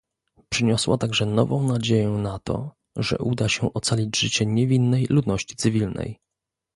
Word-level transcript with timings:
Przyniosła 0.49 0.97
także 0.97 1.25
nową 1.25 1.63
nadzieję 1.67 2.09
na 2.09 2.39
to, 2.39 2.71
że 2.97 3.17
uda 3.17 3.49
się 3.49 3.73
ocalić 3.73 4.19
życie 4.19 4.45
niewinnej 4.45 5.07
ludności 5.09 5.55
cywilnej 5.55 6.19